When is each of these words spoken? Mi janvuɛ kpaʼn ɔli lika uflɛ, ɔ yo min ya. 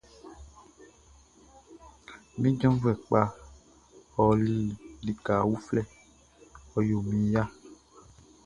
Mi 2.39 2.47
janvuɛ 2.59 2.91
kpaʼn 3.05 3.29
ɔli 4.23 4.57
lika 5.05 5.33
uflɛ, 5.53 5.81
ɔ 6.75 6.77
yo 6.89 6.97
min 7.07 7.23
ya. 7.33 7.43